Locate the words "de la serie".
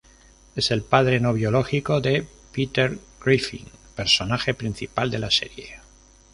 5.11-5.75